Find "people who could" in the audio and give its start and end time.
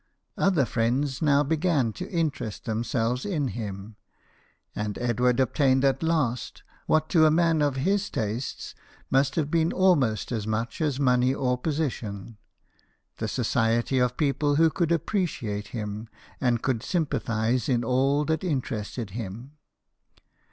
14.17-14.91